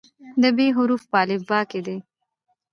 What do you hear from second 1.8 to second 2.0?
دی.